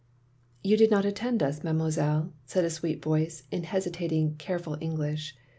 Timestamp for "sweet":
2.71-3.03